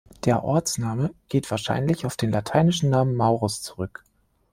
Der 0.25 0.43
Ortsname 0.43 1.13
geht 1.29 1.51
wahrscheinlich 1.51 2.07
auf 2.07 2.15
den 2.17 2.31
lateinischen 2.31 2.89
Namen 2.89 3.13
"Maurus" 3.13 3.61
zurück. 3.61 4.03